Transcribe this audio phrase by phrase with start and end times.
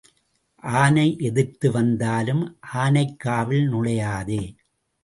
[0.63, 2.43] ஆனை எதிர்த்து வந்தாலும்
[2.75, 4.43] ஆனைக்காவில் நுழையாதே.